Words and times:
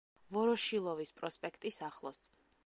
ვოროშილოვის 0.37 1.13
პროსპექტის 1.19 1.79
ახლოს. 1.91 2.25